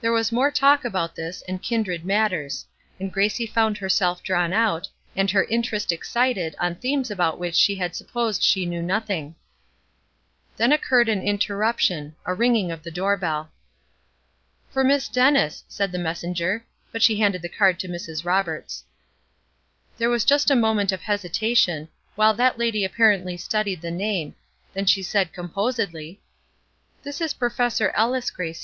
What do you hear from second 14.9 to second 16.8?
Dennis," said the messenger;